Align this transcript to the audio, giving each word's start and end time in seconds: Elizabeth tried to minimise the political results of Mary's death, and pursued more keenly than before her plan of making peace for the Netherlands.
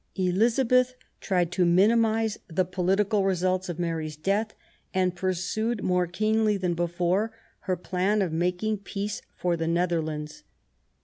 Elizabeth 0.15 0.95
tried 1.19 1.51
to 1.51 1.63
minimise 1.63 2.39
the 2.47 2.65
political 2.65 3.23
results 3.23 3.69
of 3.69 3.77
Mary's 3.77 4.15
death, 4.15 4.55
and 4.95 5.15
pursued 5.15 5.83
more 5.83 6.07
keenly 6.07 6.57
than 6.57 6.73
before 6.73 7.31
her 7.59 7.75
plan 7.77 8.19
of 8.23 8.33
making 8.33 8.79
peace 8.79 9.21
for 9.37 9.55
the 9.55 9.67
Netherlands. 9.67 10.41